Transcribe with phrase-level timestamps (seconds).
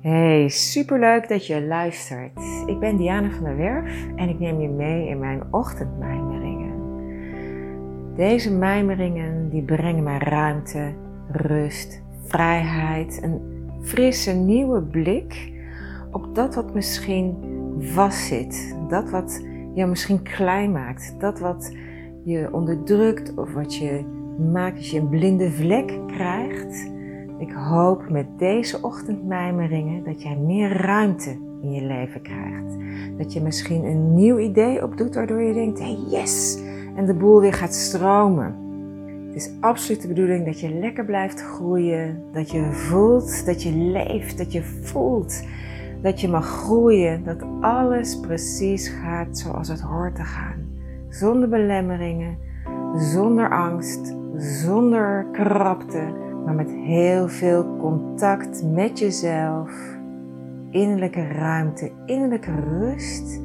[0.00, 2.40] Hey, superleuk dat je luistert.
[2.66, 6.72] Ik ben Diana van der Werf en ik neem je mee in mijn ochtendmijmeringen.
[8.16, 10.92] Deze mijmeringen die brengen mij ruimte,
[11.30, 13.40] rust, vrijheid, een
[13.82, 15.52] frisse nieuwe blik
[16.10, 17.36] op dat wat misschien
[17.78, 21.76] vastzit, dat wat je misschien klein maakt, dat wat
[22.24, 24.04] je onderdrukt of wat je
[24.52, 26.96] maakt als je een blinde vlek krijgt
[27.38, 31.30] ik hoop met deze ochtendmijmeringen dat jij meer ruimte
[31.62, 32.76] in je leven krijgt.
[33.18, 36.62] Dat je misschien een nieuw idee opdoet waardoor je denkt, hey yes,
[36.96, 38.66] en de boel weer gaat stromen.
[39.26, 43.72] Het is absoluut de bedoeling dat je lekker blijft groeien, dat je voelt, dat je
[43.72, 45.42] leeft, dat je voelt,
[46.02, 50.66] dat je mag groeien, dat alles precies gaat zoals het hoort te gaan.
[51.08, 52.38] Zonder belemmeringen,
[52.94, 59.70] zonder angst, zonder krapte maar met heel veel contact met jezelf,
[60.70, 63.36] innerlijke ruimte, innerlijke rust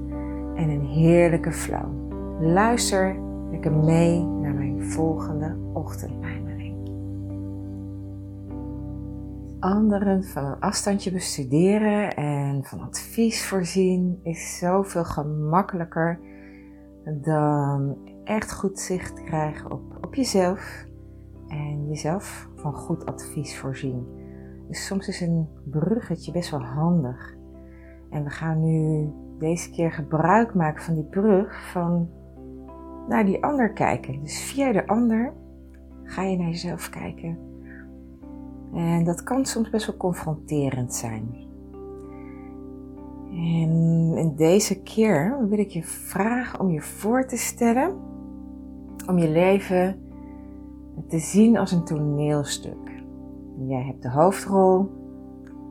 [0.56, 2.12] en een heerlijke flow.
[2.40, 3.16] Luister
[3.52, 6.76] lekker mee naar mijn volgende ochtendmijmering.
[9.60, 16.20] Anderen van een afstandje bestuderen en van advies voorzien is zoveel gemakkelijker
[17.06, 20.92] dan echt goed zicht krijgen op, op jezelf
[21.54, 24.08] en jezelf van goed advies voorzien.
[24.68, 27.36] Dus soms is een bruggetje best wel handig.
[28.10, 29.10] En we gaan nu
[29.40, 32.10] deze keer gebruik maken van die brug van
[33.08, 34.22] naar die ander kijken.
[34.22, 35.34] Dus via de ander
[36.04, 37.38] ga je naar jezelf kijken.
[38.74, 41.52] En dat kan soms best wel confronterend zijn.
[43.30, 47.96] En in deze keer wil ik je vragen om je voor te stellen
[49.08, 50.03] om je leven
[51.08, 53.04] te zien als een toneelstuk.
[53.68, 54.90] Jij hebt de hoofdrol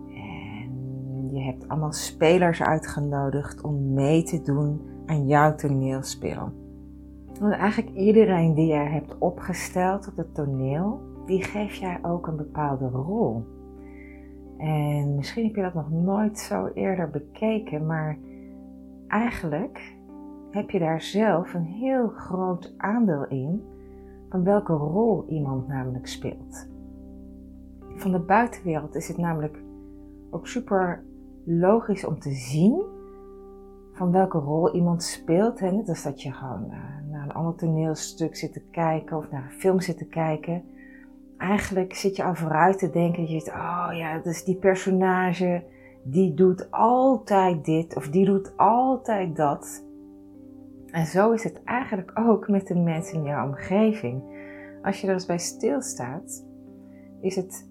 [0.08, 6.52] en je hebt allemaal spelers uitgenodigd om mee te doen aan jouw toneelspel.
[7.40, 12.36] Want eigenlijk iedereen die jij hebt opgesteld op het toneel, die geef jij ook een
[12.36, 13.44] bepaalde rol.
[14.58, 18.18] En misschien heb je dat nog nooit zo eerder bekeken, maar
[19.08, 19.96] eigenlijk
[20.50, 23.62] heb je daar zelf een heel groot aandeel in
[24.32, 26.68] van welke rol iemand namelijk speelt.
[27.96, 29.62] Van de buitenwereld is het namelijk
[30.30, 31.04] ook super
[31.44, 32.82] logisch om te zien
[33.92, 35.60] van welke rol iemand speelt.
[35.60, 35.70] Hè?
[35.70, 39.44] Net als dat je gewoon uh, naar een ander toneelstuk zit te kijken of naar
[39.44, 40.64] een film zit te kijken.
[41.38, 43.22] Eigenlijk zit je al vooruit te denken.
[43.22, 45.64] Je zegt, oh ja, dus die personage,
[46.02, 49.90] die doet altijd dit of die doet altijd dat.
[50.92, 54.22] En zo is het eigenlijk ook met de mensen in jouw omgeving.
[54.82, 56.44] Als je er eens bij stilstaat,
[57.20, 57.70] is het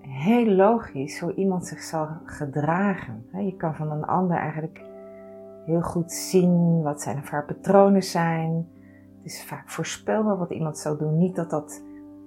[0.00, 3.24] heel logisch hoe iemand zich zal gedragen.
[3.32, 4.84] Je kan van een ander eigenlijk
[5.64, 8.68] heel goed zien wat zijn of haar patronen zijn.
[9.16, 11.18] Het is vaak voorspelbaar wat iemand zal doen.
[11.18, 11.82] Niet dat dat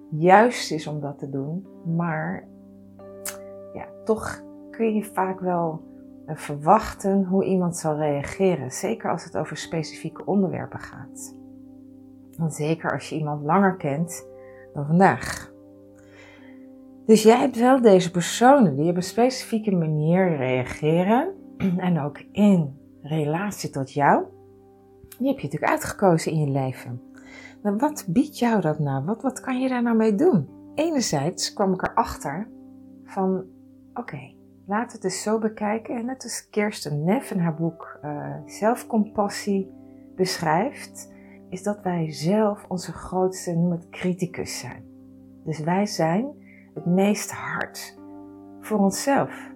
[0.10, 2.48] juist is om dat te doen, maar
[3.74, 5.82] ja, toch kun je vaak wel
[6.28, 8.72] verwachten hoe iemand zal reageren.
[8.72, 11.36] Zeker als het over specifieke onderwerpen gaat.
[12.38, 14.28] En zeker als je iemand langer kent
[14.74, 15.52] dan vandaag.
[17.06, 21.34] Dus jij hebt wel deze personen die op een specifieke manier reageren
[21.78, 24.24] en ook in relatie tot jou.
[25.18, 27.02] Die heb je natuurlijk uitgekozen in je leven.
[27.62, 29.06] Maar wat biedt jou dat nou?
[29.06, 30.50] Wat, wat kan je daar nou mee doen?
[30.76, 32.48] Enerzijds kwam ik erachter
[33.04, 33.46] van,
[33.94, 34.34] oké,
[34.66, 35.96] we het dus zo bekijken.
[35.96, 39.72] En net als Kirsten Neff in haar boek uh, Zelfcompassie
[40.16, 41.12] beschrijft,
[41.50, 44.84] is dat wij zelf onze grootste, noem het, criticus zijn.
[45.44, 46.28] Dus wij zijn
[46.74, 47.98] het meest hard
[48.60, 49.52] voor onszelf.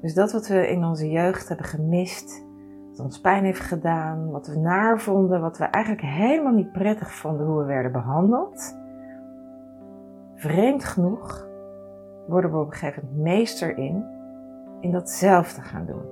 [0.00, 2.44] Dus dat wat we in onze jeugd hebben gemist,
[2.90, 7.12] wat ons pijn heeft gedaan, wat we naar vonden, wat we eigenlijk helemaal niet prettig
[7.12, 8.76] vonden hoe we werden behandeld.
[10.34, 11.50] Vreemd genoeg
[12.32, 14.04] worden we op een gegeven moment meester in,
[14.80, 16.02] in datzelfde gaan doen.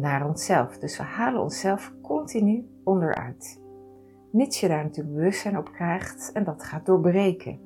[0.00, 0.78] Naar onszelf.
[0.78, 3.60] Dus we halen onszelf continu onderuit.
[4.32, 7.58] Mits je daar natuurlijk bewustzijn op krijgt en dat gaat doorbreken.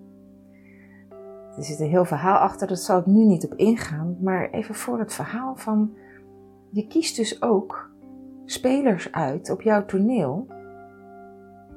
[1.57, 4.75] Er zit een heel verhaal achter, dat zal ik nu niet op ingaan, maar even
[4.75, 5.97] voor het verhaal van,
[6.71, 7.91] je kiest dus ook
[8.45, 10.47] spelers uit op jouw toneel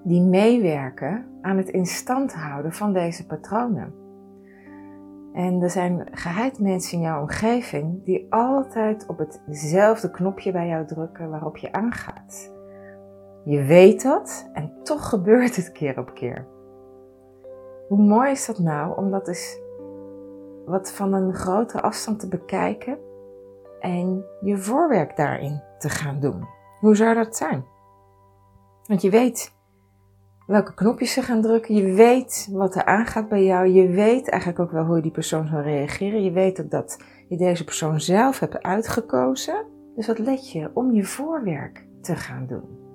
[0.04, 4.07] die meewerken aan het instand houden van deze patronen.
[5.38, 10.86] En er zijn geheid mensen in jouw omgeving die altijd op hetzelfde knopje bij jou
[10.86, 12.52] drukken waarop je aangaat.
[13.44, 16.48] Je weet dat en toch gebeurt het keer op keer.
[17.88, 19.60] Hoe mooi is dat nou om dat eens
[20.66, 22.98] wat van een grotere afstand te bekijken
[23.80, 26.48] en je voorwerk daarin te gaan doen.
[26.80, 27.66] Hoe zou dat zijn?
[28.84, 29.57] Want je weet
[30.48, 34.62] welke knopjes ze gaan drukken, je weet wat er aangaat bij jou, je weet eigenlijk
[34.62, 38.40] ook wel hoe die persoon zal reageren, je weet ook dat je deze persoon zelf
[38.40, 39.66] hebt uitgekozen.
[39.96, 42.86] Dus wat let je om je voorwerk te gaan doen?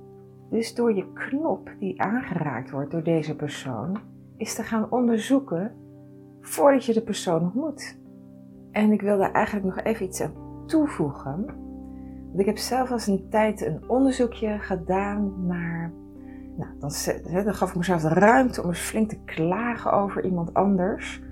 [0.51, 4.01] Dus door je knop die aangeraakt wordt door deze persoon,
[4.37, 5.73] is te gaan onderzoeken
[6.41, 7.99] voordat je de persoon ontmoet.
[8.71, 10.35] En ik wil daar eigenlijk nog even iets aan
[10.67, 11.47] toevoegen.
[12.27, 15.93] Want ik heb zelf als een tijd een onderzoekje gedaan naar.
[16.57, 16.93] Nou, dan,
[17.45, 21.23] dan gaf ik mezelf de ruimte om eens flink te klagen over iemand anders.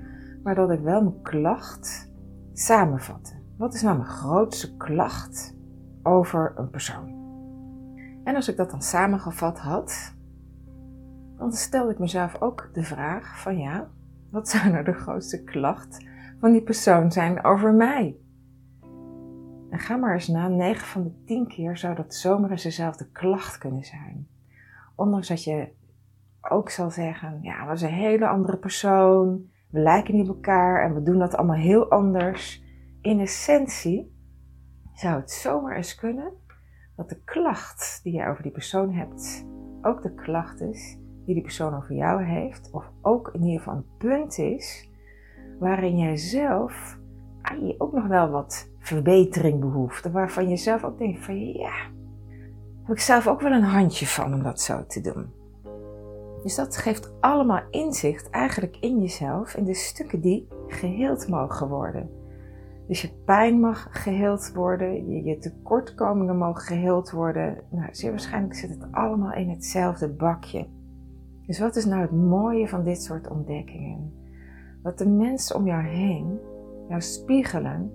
[0.42, 2.12] Maar dat ik wel mijn klacht
[2.52, 3.34] samenvatte.
[3.56, 5.56] Wat is nou mijn grootste klacht
[6.02, 7.18] over een persoon?
[8.24, 10.14] En als ik dat dan samengevat had,
[11.36, 13.88] dan stelde ik mezelf ook de vraag van ja,
[14.30, 16.06] wat zou nou de grootste klacht
[16.38, 18.16] van die persoon zijn over mij?
[19.70, 23.10] En ga maar eens na, 9 van de 10 keer zou dat zomaar eens dezelfde
[23.10, 24.28] klacht kunnen zijn.
[24.94, 25.68] Ondanks dat je
[26.40, 30.84] ook zal zeggen, ja, we zijn een hele andere persoon, we lijken niet op elkaar
[30.84, 32.62] en we doen dat allemaal heel anders.
[33.00, 34.18] In essentie
[34.94, 36.32] zou het zomaar eens kunnen
[36.96, 39.46] dat de klacht die je over die persoon hebt
[39.82, 43.74] ook de klacht is die die persoon over jou heeft, of ook in ieder geval
[43.74, 44.88] een punt is
[45.58, 46.98] waarin jij zelf
[47.60, 51.72] je ook nog wel wat verbetering behoeft, waarvan je zelf ook denkt van ja,
[52.90, 55.26] heb ik zelf ook wel een handje van om dat zo te doen.
[56.42, 62.10] Dus dat geeft allemaal inzicht eigenlijk in jezelf, in de stukken die geheeld mogen worden.
[62.88, 67.62] Dus je pijn mag geheeld worden, je, tekortkomingen mogen geheeld worden.
[67.70, 70.66] Nou, zeer waarschijnlijk zit het allemaal in hetzelfde bakje.
[71.46, 74.12] Dus wat is nou het mooie van dit soort ontdekkingen?
[74.82, 76.38] Dat de mensen om jou heen
[76.88, 77.92] jou spiegelen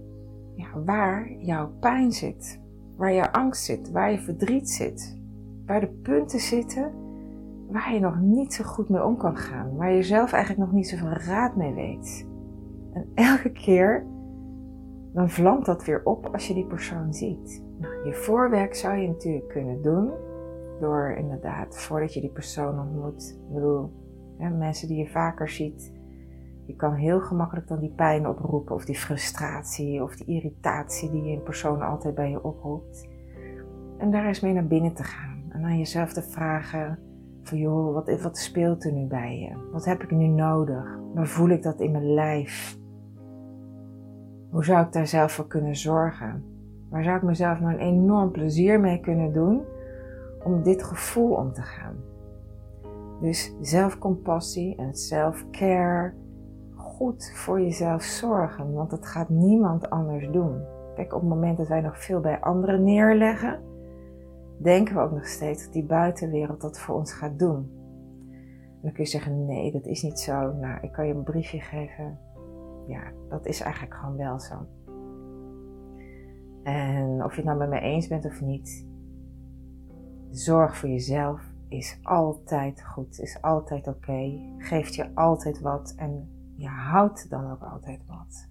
[0.55, 2.63] ja, waar jouw pijn zit,
[2.95, 5.17] waar jouw angst zit, waar je verdriet zit,
[5.65, 7.03] waar de punten zitten
[7.69, 10.75] waar je nog niet zo goed mee om kan gaan, waar je zelf eigenlijk nog
[10.75, 12.27] niet zoveel raad mee weet.
[12.93, 14.05] En elke keer
[15.13, 17.63] dan vlamt dat weer op als je die persoon ziet.
[17.79, 20.11] Nou, je voorwerk zou je natuurlijk kunnen doen
[20.79, 23.91] door inderdaad, voordat je die persoon ontmoet, bedoel,
[24.37, 25.91] mensen die je vaker ziet,
[26.65, 31.23] je kan heel gemakkelijk dan die pijn oproepen of die frustratie of die irritatie die
[31.23, 33.07] je in persoon altijd bij je oproept.
[33.97, 36.99] En daar eens mee naar binnen te gaan en aan jezelf te vragen
[37.43, 39.69] van joh, wat, wat speelt er nu bij je?
[39.71, 40.99] Wat heb ik nu nodig?
[41.13, 42.77] Waar voel ik dat in mijn lijf?
[44.49, 46.43] Hoe zou ik daar zelf voor kunnen zorgen?
[46.89, 49.61] Waar zou ik mezelf nou een enorm plezier mee kunnen doen
[50.43, 51.95] om dit gevoel om te gaan?
[53.21, 56.13] Dus zelfcompassie en self-care,
[56.97, 60.61] goed voor jezelf zorgen, want dat gaat niemand anders doen.
[60.95, 63.59] Kijk, op het moment dat wij nog veel bij anderen neerleggen,
[64.57, 67.69] denken we ook nog steeds dat die buitenwereld dat voor ons gaat doen.
[68.69, 70.53] En dan kun je zeggen, nee, dat is niet zo.
[70.53, 72.17] Nou, ik kan je een briefje geven
[72.87, 74.55] ja, dat is eigenlijk gewoon wel zo.
[76.63, 78.87] En of je het nou met mij eens bent of niet,
[80.31, 86.67] zorg voor jezelf is altijd goed, is altijd oké, geeft je altijd wat en je
[86.67, 88.47] houdt dan ook altijd wat.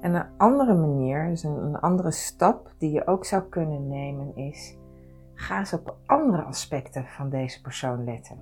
[0.00, 4.76] En een andere manier, dus een, andere stap die je ook zou kunnen nemen is,
[5.34, 8.38] ga eens op andere aspecten van deze persoon letten.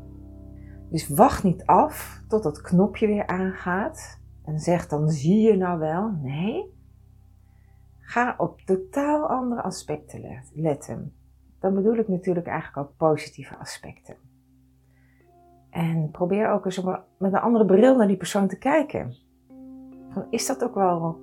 [0.91, 5.79] Dus wacht niet af tot dat knopje weer aangaat, en zeg dan zie je nou
[5.79, 6.11] wel.
[6.11, 6.79] Nee.
[7.99, 11.15] Ga op totaal andere aspecten letten.
[11.59, 14.17] Dan bedoel ik natuurlijk eigenlijk ook positieve aspecten.
[15.71, 16.83] En probeer ook eens
[17.17, 19.15] met een andere bril naar die persoon te kijken.
[20.11, 21.21] Van, is dat ook wel.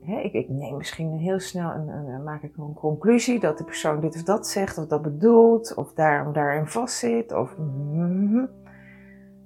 [0.00, 3.64] Hè, ik, ik, neem misschien heel snel een, een, maak ik een conclusie dat de
[3.64, 7.32] persoon dit of dat zegt, of dat bedoelt, of daarom daarin vastzit.
[7.32, 8.48] Of, mm,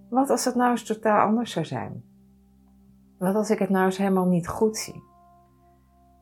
[0.08, 2.04] wat als het nou eens totaal anders zou zijn?
[3.18, 5.02] Wat als ik het nou eens helemaal niet goed zie?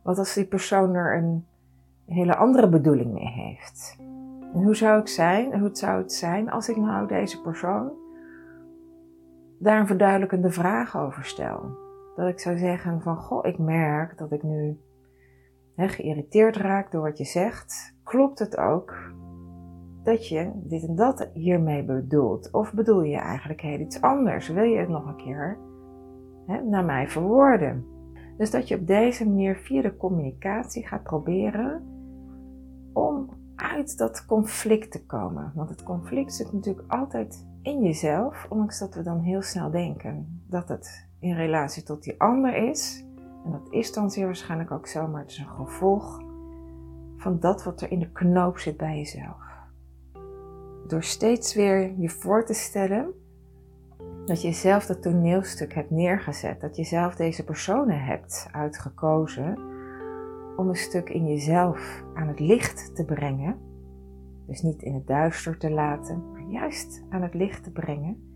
[0.02, 1.46] Wat als die persoon er een
[2.06, 3.96] hele andere bedoeling mee heeft?
[4.52, 7.92] En hoe zou ik zijn, hoe zou het zijn als ik nou deze persoon
[9.58, 11.78] daar een verduidelijkende vraag over stel?
[12.16, 14.78] Dat ik zou zeggen van, goh, ik merk dat ik nu
[15.76, 17.94] geïrriteerd raak door wat je zegt.
[18.04, 19.12] Klopt het ook
[20.02, 22.52] dat je dit en dat hiermee bedoelt?
[22.52, 24.48] Of bedoel je eigenlijk heel iets anders?
[24.48, 25.58] Wil je het nog een keer
[26.46, 27.86] naar mij verwoorden.
[28.36, 31.91] Dus dat je op deze manier via de communicatie gaat proberen
[33.90, 35.52] dat conflict te komen.
[35.54, 40.42] Want het conflict zit natuurlijk altijd in jezelf, ondanks dat we dan heel snel denken
[40.48, 43.04] dat het in relatie tot die ander is.
[43.44, 46.20] En dat is dan zeer waarschijnlijk ook zo, maar het is een gevolg
[47.16, 49.50] van dat wat er in de knoop zit bij jezelf.
[50.86, 53.14] Door steeds weer je voor te stellen
[54.26, 59.58] dat je zelf dat toneelstuk hebt neergezet, dat je zelf deze personen hebt uitgekozen
[60.56, 63.71] om een stuk in jezelf aan het licht te brengen.
[64.46, 68.30] Dus niet in het duister te laten, maar juist aan het licht te brengen,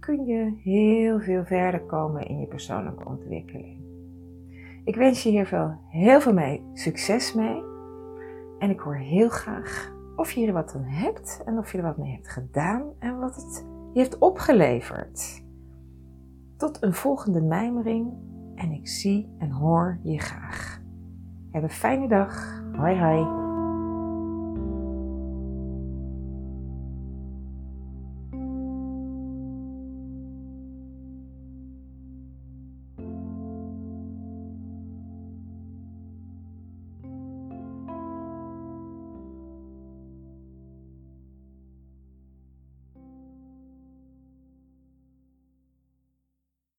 [0.00, 3.82] kun je heel veel verder komen in je persoonlijke ontwikkeling.
[4.84, 7.62] Ik wens je hier veel, heel veel mee, succes mee.
[8.58, 11.84] En ik hoor heel graag of je er wat aan hebt en of je er
[11.84, 15.42] wat mee hebt gedaan en wat het je heeft opgeleverd.
[16.56, 18.12] Tot een volgende mijmering
[18.54, 20.82] en ik zie en hoor je graag.
[21.50, 22.62] Heb een fijne dag.
[22.76, 23.43] Hoi hoi.